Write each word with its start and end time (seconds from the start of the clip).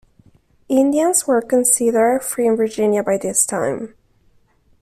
Indians 0.67 1.27
were 1.27 1.43
considered 1.43 2.23
free 2.23 2.47
in 2.47 2.55
Virginia 2.55 3.03
by 3.03 3.19
this 3.19 3.45
time. 3.45 3.93